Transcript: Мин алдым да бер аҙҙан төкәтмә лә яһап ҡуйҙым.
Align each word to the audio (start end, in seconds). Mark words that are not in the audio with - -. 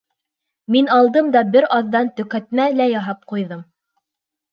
Мин 0.75 0.87
алдым 0.93 1.27
да 1.35 1.43
бер 1.55 1.67
аҙҙан 1.77 2.09
төкәтмә 2.21 2.65
лә 2.79 2.87
яһап 2.93 3.21
ҡуйҙым. 3.33 3.61